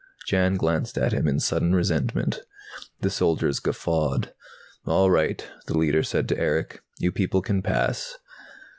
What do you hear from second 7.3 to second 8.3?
can pass."